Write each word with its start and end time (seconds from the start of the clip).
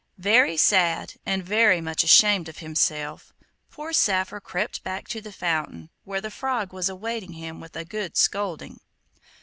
Very 0.17 0.57
sad, 0.57 1.13
and 1.27 1.43
very 1.45 1.79
much 1.79 2.03
ashamed 2.03 2.49
of 2.49 2.57
himself 2.57 3.31
poor 3.69 3.93
Saphir 3.93 4.39
crept 4.41 4.83
back 4.83 5.07
to 5.09 5.21
the 5.21 5.31
fountain, 5.31 5.91
where 6.05 6.21
the 6.21 6.31
Frog 6.31 6.73
was 6.73 6.89
awaiting 6.89 7.33
him 7.33 7.59
with 7.59 7.75
a 7.75 7.85
good 7.85 8.17
scolding. 8.17 8.79